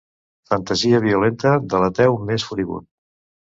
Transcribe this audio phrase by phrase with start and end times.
[0.53, 2.91] Fantasia violenta de l'ateu més furibund.